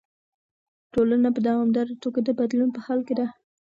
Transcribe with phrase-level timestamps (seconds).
[0.93, 3.27] ټولنه په دوامداره توګه د بدلون په حال کې ده.